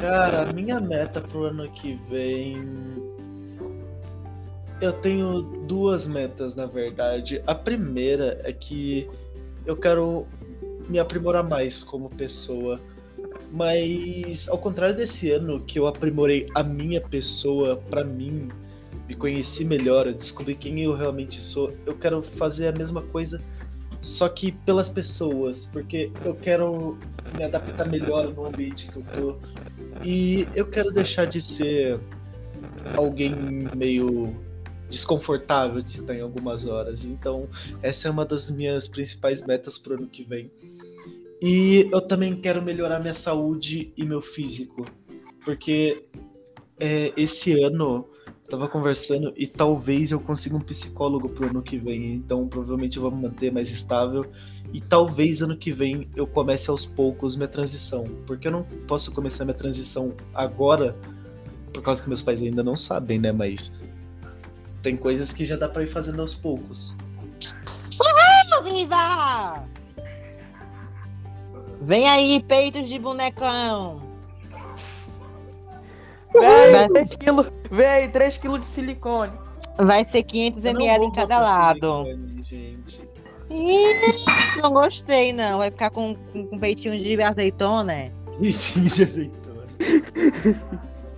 [0.00, 2.56] Cara, a minha meta pro ano que vem
[4.80, 7.42] Eu tenho duas metas, na verdade.
[7.46, 9.08] A primeira é que
[9.64, 10.26] eu quero
[10.88, 12.80] me aprimorar mais como pessoa.
[13.52, 18.48] Mas ao contrário desse ano que eu aprimorei a minha pessoa para mim,
[19.06, 23.42] me conheci melhor, eu descobri quem eu realmente sou, eu quero fazer a mesma coisa
[24.02, 26.98] só que pelas pessoas, porque eu quero
[27.36, 29.36] me adaptar melhor no ambiente que eu tô.
[30.04, 32.00] E eu quero deixar de ser
[32.96, 33.32] alguém
[33.76, 34.34] meio
[34.90, 37.04] desconfortável de estar em algumas horas.
[37.04, 37.48] Então,
[37.80, 40.50] essa é uma das minhas principais metas pro ano que vem.
[41.42, 44.86] E eu também quero melhorar minha saúde e meu físico,
[45.44, 46.04] porque
[46.78, 48.08] é, esse ano
[48.48, 52.14] tava conversando e talvez eu consiga um psicólogo pro ano que vem.
[52.14, 54.24] Então provavelmente eu vou me manter mais estável.
[54.72, 58.04] E talvez ano que vem eu comece aos poucos minha transição.
[58.24, 60.96] Porque eu não posso começar minha transição agora,
[61.74, 63.32] por causa que meus pais ainda não sabem, né?
[63.32, 63.72] Mas
[64.80, 66.96] tem coisas que já dá pra ir fazendo aos poucos.
[68.62, 69.81] Viva!
[71.84, 74.00] Vem aí, peitos de bonecão!
[76.32, 79.32] Vai- 3 quilos, véi, 3 quilos de silicone.
[79.76, 82.04] Vai ser 500 Eu não ml em cada lado.
[82.04, 83.02] silicone, gente.
[83.50, 85.58] Ih, não gostei, não.
[85.58, 88.10] Vai ficar com, com, com peitinho de azeitona.
[88.40, 89.62] Leitinho de azeitona.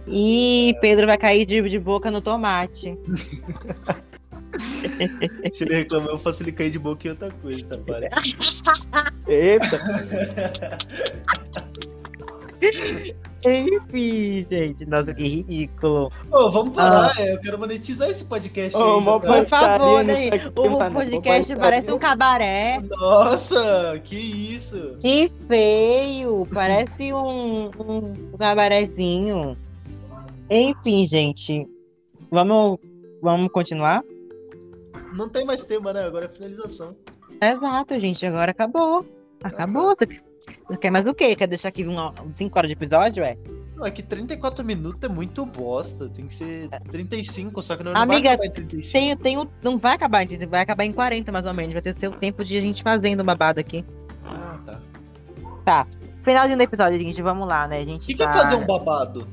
[0.06, 2.98] Ih, Pedro vai cair de, de boca no tomate.
[5.52, 7.78] Se ele reclamar, eu faço ele cair de boca em outra coisa, tá?
[7.78, 8.10] Para.
[9.26, 9.80] Eita.
[13.46, 14.86] Enfim, gente.
[14.86, 16.10] Nossa, que ridículo.
[16.30, 19.20] Ô, vamos parar, é, eu quero monetizar esse podcast Ô, tá?
[19.20, 20.30] Por favor, né?
[20.56, 20.94] O mano.
[20.94, 22.80] podcast parece um cabaré.
[22.80, 24.96] Nossa, que isso?
[25.00, 26.48] Que feio.
[26.52, 29.56] Parece um, um cabarezinho.
[30.48, 31.68] Enfim, gente.
[32.30, 32.78] Vamos,
[33.22, 34.02] vamos continuar?
[35.14, 36.04] Não tem mais tema, né?
[36.04, 36.96] Agora é finalização.
[37.40, 38.26] Exato, gente.
[38.26, 39.06] Agora acabou.
[39.42, 39.94] Acabou.
[39.96, 40.20] Você,
[40.68, 41.36] você quer mais o quê?
[41.36, 41.84] Quer deixar aqui
[42.34, 43.36] 5 horas de episódio, é?
[43.76, 46.08] Não, é que 34 minutos é muito bosta.
[46.08, 48.92] Tem que ser 35, só que não, Amiga, não vai acabar em 35.
[48.92, 51.72] Tem, tem um, não vai acabar em 30, vai acabar em 40 mais ou menos.
[51.72, 53.84] Vai ter seu tempo de a gente fazendo babado aqui.
[54.24, 54.58] Ah,
[55.64, 55.86] tá.
[56.22, 57.20] Finalzinho do episódio, gente.
[57.22, 57.78] Vamos lá, né?
[57.78, 58.30] A gente O que, que tá...
[58.30, 59.28] é fazer um babado?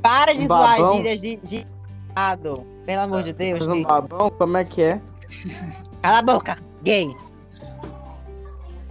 [0.00, 1.66] Para de Um zoar gírias de, de...
[2.84, 3.62] Pelo amor de Deus.
[3.66, 5.00] Um babão, como é que é?
[6.02, 7.14] Cala a boca, gay.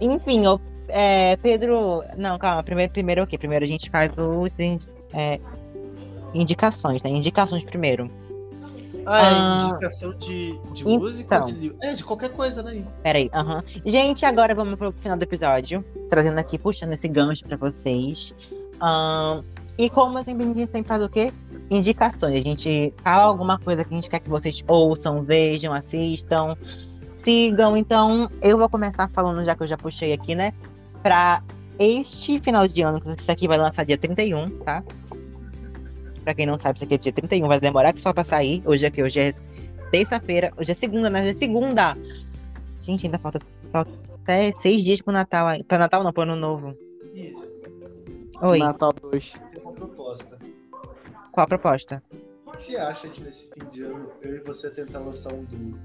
[0.00, 2.02] Enfim, o, é, Pedro.
[2.16, 2.62] Não, calma.
[2.62, 3.36] Primeiro, primeiro o quê?
[3.36, 4.50] Primeiro a gente faz os
[5.12, 5.40] é,
[6.34, 7.10] indicações, né?
[7.10, 8.10] Indicações primeiro.
[9.06, 10.98] Ah, é Ah, indicação de, de então.
[10.98, 11.40] música?
[11.40, 11.74] de?
[11.80, 12.84] É, de qualquer coisa, né?
[13.02, 13.64] Peraí, aham.
[13.84, 15.84] Gente, agora vamos pro final do episódio.
[16.10, 18.34] Trazendo aqui, puxando esse gancho pra vocês.
[19.78, 21.32] E como a gente sempre faz o quê?
[21.70, 22.34] Indicações.
[22.34, 26.56] A gente fala alguma coisa que a gente quer que vocês ouçam, vejam, assistam,
[27.22, 27.76] sigam.
[27.76, 30.52] Então, eu vou começar falando, já que eu já puxei aqui, né?
[31.02, 31.42] Pra
[31.78, 34.82] este final de ano, que isso aqui vai lançar dia 31, tá?
[36.24, 38.62] Pra quem não sabe, isso aqui é dia 31, vai demorar que só pra sair.
[38.64, 39.34] Hoje aqui, hoje é
[39.90, 41.22] terça-feira, hoje é segunda, né?
[41.22, 41.96] Hoje é segunda.
[42.80, 45.46] Gente, ainda falta, falta até seis dias pro Natal.
[45.46, 45.62] aí.
[45.64, 46.74] Pra Natal não, pro Ano Novo.
[47.14, 47.46] Isso,
[48.42, 49.32] Oi, Natal 2.
[49.52, 50.37] tem uma proposta.
[51.38, 52.02] Qual a proposta?
[52.46, 55.44] O que você acha de nesse fim de ano eu e você tentar lançar um
[55.44, 55.78] duo?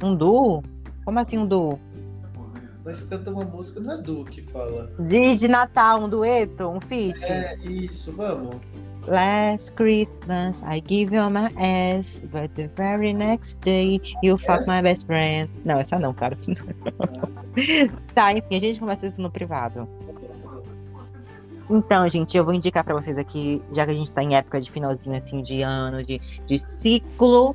[0.00, 0.62] Um duo?
[1.04, 1.80] Como assim um duo?
[2.84, 4.92] Nós cantamos uma música, não é duo que fala.
[5.00, 7.20] De, de Natal, um dueto, um feat?
[7.24, 8.60] É, isso, vamos.
[9.08, 14.72] Last Christmas, I give you my ass, but the very next day you fuck Essa?
[14.72, 15.50] my best friend.
[15.64, 16.38] Não, essa não, cara.
[18.14, 19.88] tá, enfim, a gente conversa isso no privado.
[21.70, 24.60] Então, gente, eu vou indicar pra vocês aqui, já que a gente tá em época
[24.60, 27.54] de finalzinho assim de ano, de, de ciclo,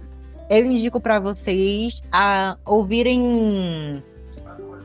[0.49, 4.04] eu indico pra vocês a ouvirem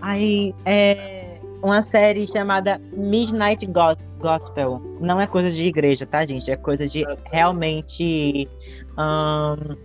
[0.01, 4.81] aí é uma série chamada Midnight Go- Gospel.
[5.01, 6.51] Não é coisa de igreja, tá, gente?
[6.51, 8.49] É coisa de realmente
[8.97, 9.77] ahn,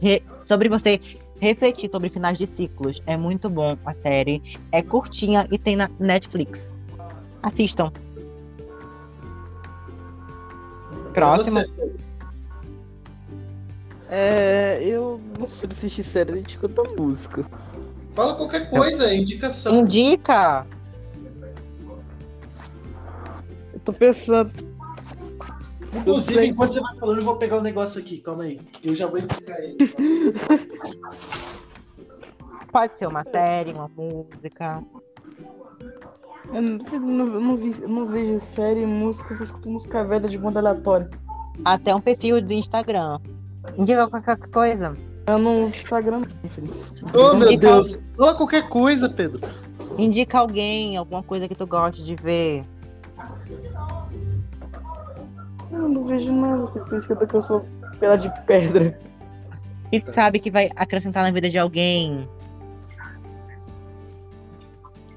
[0.00, 0.98] re- sobre você
[1.40, 3.02] refletir sobre finais de ciclos.
[3.06, 4.40] É muito bom a série.
[4.72, 6.72] É curtinha e tem na Netflix.
[7.42, 7.92] Assistam.
[11.16, 11.60] Próximo.
[11.60, 11.92] Você,
[14.10, 17.44] É, eu não sou de assistir série, a gente escuta música.
[18.12, 19.80] fala qualquer coisa, é indicação.
[19.80, 20.66] Indica.
[23.72, 24.52] Eu tô pensando.
[25.94, 26.48] Inclusive, sei.
[26.48, 28.60] enquanto você vai falando, eu vou pegar o um negócio aqui, calma aí.
[28.84, 29.78] Eu já vou indicar ele.
[32.70, 34.84] Pode ser uma série, uma música.
[36.52, 39.68] Eu não, eu não, eu não vi- eu não vejo série, música, eu só escuto
[39.68, 41.10] música velha de banda aleatória.
[41.64, 43.18] até um perfil do Instagram.
[43.76, 44.96] Indica qualquer coisa.
[45.26, 46.22] Eu não uso Instagram.
[47.14, 48.02] Oh, meu Indica- Deus.
[48.16, 49.40] Fala qualquer coisa, Pedro.
[49.98, 52.64] Indica alguém, alguma coisa que tu goste de ver.
[55.72, 56.62] Eu não vejo nada.
[56.66, 57.64] Você escuta que eu sou
[57.98, 58.98] pela de pedra.
[59.90, 62.28] E tu sabe que vai acrescentar na vida de alguém.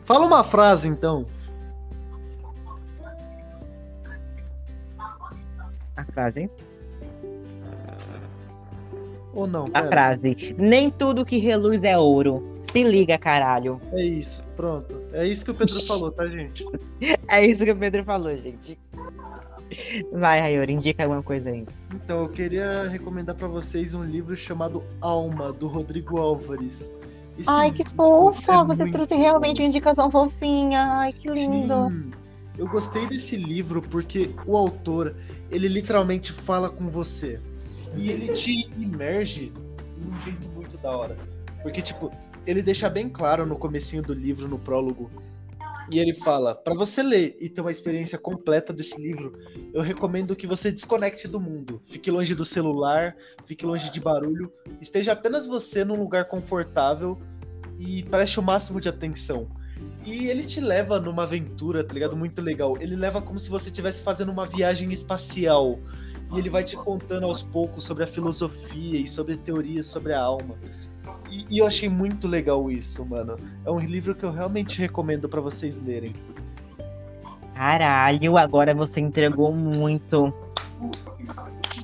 [0.10, 1.24] Fala uma frase, então.
[5.96, 6.50] A frase.
[9.36, 9.66] Ou não?
[9.68, 9.88] A Pera.
[9.88, 10.56] frase.
[10.58, 12.44] Nem tudo que reluz é ouro.
[12.72, 13.80] Se liga, caralho.
[13.94, 15.00] É isso, pronto.
[15.14, 16.66] É isso que o Pedro falou, tá, gente?
[17.30, 18.80] É isso que o Pedro falou, gente.
[20.12, 21.68] Vai, Rayori, indica alguma coisa aí.
[21.94, 26.92] Então, eu queria recomendar pra vocês um livro chamado Alma, do Rodrigo Álvares.
[27.40, 28.54] Esse Ai, que livro fofa!
[28.54, 30.90] é Você muito trouxe realmente uma indicação fofinha.
[30.92, 31.90] Ai, que lindo.
[31.90, 32.12] Sim.
[32.58, 35.16] Eu gostei desse livro porque o autor,
[35.50, 37.40] ele literalmente fala com você.
[37.96, 39.54] E ele te imerge
[39.98, 41.18] de um jeito muito da hora.
[41.64, 42.12] Porque, tipo,
[42.46, 45.10] ele deixa bem claro no comecinho do livro, no prólogo,
[45.92, 49.34] e ele fala, pra você ler e ter uma experiência completa desse livro,
[49.74, 51.82] eu recomendo que você desconecte do mundo.
[51.88, 57.20] Fique longe do celular, fique longe de barulho, esteja apenas você num lugar confortável
[57.78, 59.50] e preste o máximo de atenção.
[60.06, 62.16] E ele te leva numa aventura, tá ligado?
[62.16, 62.78] Muito legal.
[62.80, 65.80] Ele leva como se você estivesse fazendo uma viagem espacial.
[66.34, 70.22] E ele vai te contando aos poucos sobre a filosofia e sobre teorias sobre a
[70.22, 70.56] alma.
[71.30, 73.38] E, e eu achei muito legal isso, mano.
[73.66, 76.14] É um livro que eu realmente recomendo pra vocês lerem.
[77.54, 80.34] Caralho, agora você entregou muito.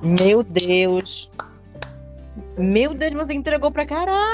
[0.01, 1.29] Meu Deus.
[2.57, 4.25] Meu Deus, você entregou pra caralho.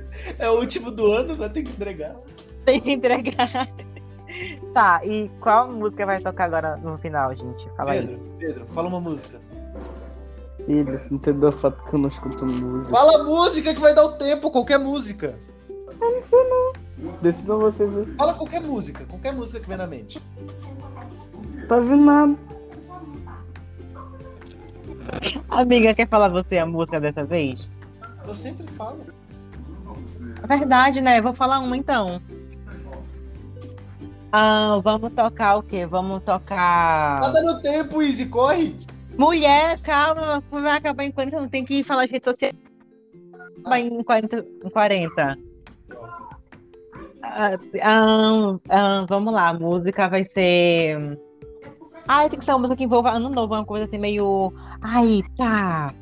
[0.38, 2.16] É o último do ano, vai ter que entregar.
[2.64, 3.68] Tem que entregar.
[4.74, 7.68] Tá, e qual música vai tocar agora no final, gente?
[7.76, 8.06] Fala aí.
[8.06, 9.40] Pedro, Pedro, fala uma música.
[10.66, 12.90] Filho, você não entendeu o fato que eu não escuto música.
[12.90, 15.38] Fala a música que vai dar o tempo, qualquer música.
[17.22, 17.90] Decidam vocês.
[18.16, 20.20] Fala qualquer música, qualquer música que vem na mente.
[21.68, 22.36] Tá vendo nada.
[25.48, 27.68] Amiga, quer falar você a música dessa vez?
[28.26, 29.00] Eu sempre falo.
[30.42, 31.18] É verdade, né?
[31.18, 32.20] Eu vou falar uma então.
[34.32, 35.86] Ah, vamos tocar o quê?
[35.86, 37.20] Vamos tocar.
[37.20, 38.76] Tá dando tempo, Easy, corre!
[39.20, 42.52] Mulher, calma, vai acabar em 40, não tem que falar de rede social.
[43.62, 44.46] Vai em 40.
[44.64, 45.38] Em 40.
[47.22, 51.18] Ah, ah, ah, vamos lá, a música vai ser.
[52.08, 54.50] Ai, tem que ser uma música que envolva ano novo, uma coisa assim meio.
[54.80, 55.94] Ai, tá.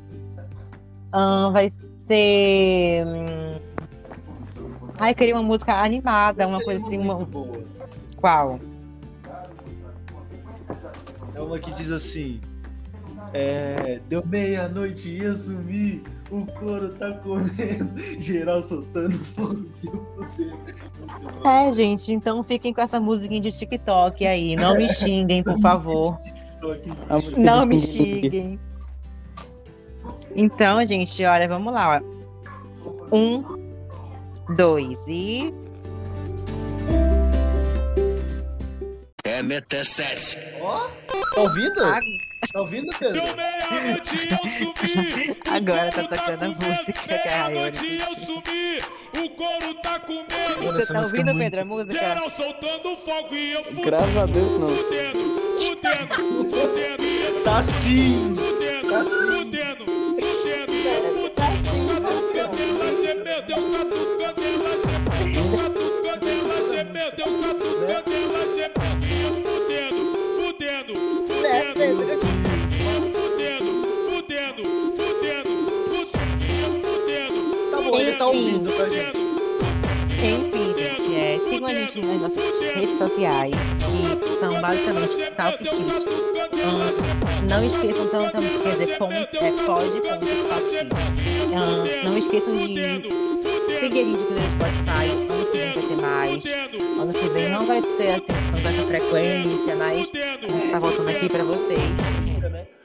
[1.11, 1.73] Ah, vai
[2.07, 3.05] ser.
[3.05, 3.59] hum,
[4.97, 6.97] Ai, queria uma música animada, uma coisa assim.
[6.97, 7.15] Uma...
[7.15, 7.65] boa.
[8.15, 8.61] Qual?
[11.35, 12.39] É uma que diz assim:
[13.33, 19.55] é, Deu meia-noite e eu sumi, o couro tá comendo, geral soltando bom.
[21.47, 24.55] É, gente, então fiquem com essa musiquinha de TikTok aí.
[24.55, 26.17] Não me xinguem, por favor.
[27.37, 28.59] Não me xinguem.
[30.35, 32.01] Então, gente, olha, vamos lá.
[32.01, 33.15] ó.
[33.15, 33.43] Um,
[34.55, 35.53] dois e.
[39.23, 40.37] MT7.
[40.61, 40.89] Ó,
[41.33, 41.83] tá ouvindo?
[41.83, 41.99] Ah,
[42.53, 43.21] Tá ouvindo, Pedro?
[43.21, 45.31] Deu meia-noite e eu subi.
[45.31, 46.65] O Agora tá tocando a com medo.
[46.65, 48.81] música que a Meia-noite e eu subi.
[49.25, 50.73] O couro tá com medo.
[50.73, 51.91] Você tá é ouvindo, muito- Pedro, a música?
[51.99, 54.69] Geral soltando fogo e eu fudendo, Graças a Deus, não.
[54.69, 55.19] fudendo,
[55.59, 56.15] fudendo,
[56.55, 57.03] fudendo.
[57.03, 58.35] e Tá sim!
[58.37, 59.09] Fudendo, Tá sim.
[59.09, 60.73] fudendo, fudendo.
[60.73, 61.35] e eu fudendo.
[61.35, 63.57] Catucando ela, cê perdeu.
[63.57, 65.43] Catucando ela, cê perdeu.
[65.57, 67.25] Catucando ela, cê perdeu.
[67.25, 68.28] Catucando ela,
[83.19, 83.53] sociais,
[84.21, 86.05] que são basicamente Talk Shit.
[86.63, 90.89] Ah, não esqueçam então, também, quer dizer, ponto, é pod.talkshit.
[91.53, 93.09] Ah, não esqueçam de
[93.79, 95.05] seguir a gente no Spotify.
[95.29, 96.43] Ano que vem vai ter mais.
[96.99, 101.09] Ano que vem não vai ser assim com tanta frequência, mas a gente tá voltando
[101.09, 101.79] aqui pra vocês.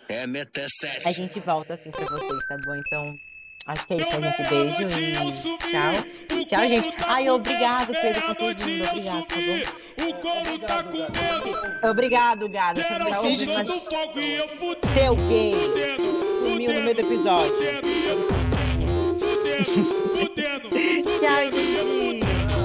[0.09, 1.13] A MT7.
[1.13, 2.75] gente volta assim pra vocês, tá bom?
[2.75, 3.19] Então,
[3.67, 4.43] Acho que é isso, gente.
[4.51, 5.17] Beijo e
[5.71, 5.95] tchau.
[6.47, 6.95] Tchau, gente.
[7.07, 8.85] Ai, obrigado, Pedro, por todo mundo.
[8.91, 10.07] Obrigado, tá bom?
[10.07, 11.91] O couro tá com medo.
[11.91, 12.83] Obrigado, gado.
[12.83, 13.67] Você não tá ouvindo, mas...
[14.93, 15.55] Seu gay.
[16.41, 17.55] Sumiu no meio do episódio.
[21.21, 22.21] Tchau, gente.
[22.21, 22.65] Tchau.